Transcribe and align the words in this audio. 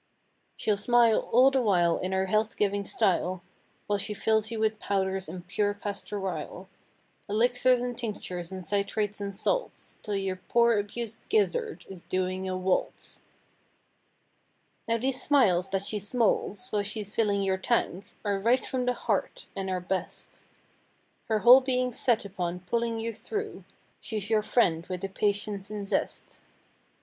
She'll 0.55 0.77
smile 0.77 1.29
all 1.31 1.51
the 1.51 1.61
while 1.61 1.99
in 1.99 2.11
her 2.11 2.25
health 2.25 2.57
giving 2.57 2.83
style 2.85 3.43
While 3.85 3.99
she 3.99 4.15
fills 4.15 4.49
you 4.49 4.59
with 4.59 4.79
powders 4.79 5.29
and 5.29 5.45
pure 5.45 5.75
castor 5.75 6.17
"ile," 6.27 6.67
Elixirs 7.29 7.81
and 7.81 7.95
tinctures 7.95 8.51
and 8.51 8.63
citrates 8.65 9.21
and 9.21 9.35
salts— 9.35 9.97
'Till 10.01 10.15
your 10.15 10.37
poor 10.37 10.79
abused 10.79 11.21
"gizzard" 11.29 11.85
is 11.87 12.01
doing 12.01 12.49
a 12.49 12.57
waltz. 12.57 13.21
Now 14.87 14.97
these 14.97 15.21
smiles 15.21 15.69
that 15.69 15.85
she 15.85 15.99
"smoles" 15.99 16.71
while 16.71 16.81
she's 16.81 17.13
filling 17.13 17.43
your 17.43 17.57
tank 17.59 18.15
Are 18.25 18.39
right 18.39 18.65
from 18.65 18.85
the 18.85 18.95
heart—and 18.95 19.69
are 19.69 19.79
best. 19.79 20.43
Her 21.25 21.41
whole 21.45 21.61
being's 21.61 21.99
set 21.99 22.25
upon 22.25 22.61
pulling 22.61 22.99
you 22.99 23.13
through— 23.13 23.65
84 23.99 23.99
She's 23.99 24.29
your 24.31 24.41
friend 24.41 24.83
with 24.87 25.01
the 25.01 25.09
patience 25.09 25.69
and 25.69 25.87
zest. 25.87 26.41